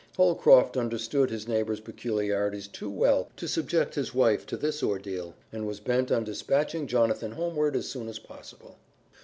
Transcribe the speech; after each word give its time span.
Holcroft 0.17 0.77
understood 0.77 1.29
his 1.29 1.47
neighbor's 1.47 1.79
peculiarities 1.79 2.67
too 2.67 2.89
well 2.89 3.29
to 3.37 3.47
subject 3.47 3.93
his 3.93 4.15
wife 4.15 4.47
to 4.47 4.57
this 4.57 4.81
ordeal, 4.81 5.35
and 5.53 5.67
was 5.67 5.79
bent 5.79 6.11
on 6.11 6.23
dispatching 6.23 6.87
Jonathan 6.87 7.33
homeward 7.33 7.75
as 7.75 7.87
soon 7.87 8.07
as 8.07 8.17
possible. 8.17 8.79